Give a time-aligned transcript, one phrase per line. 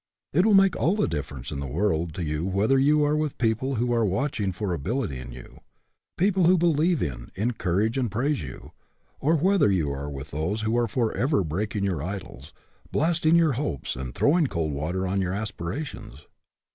[0.33, 3.37] It will make all the difference in the world to you whether you are with
[3.37, 5.61] people who are watching for ability in you,
[6.17, 8.71] people who be lieve in, encourage, and praise you,
[9.19, 12.51] or whether you are with those who are forever breaking your idols,
[12.91, 16.25] blasting your hopes, and throwing cold water on your aspirations.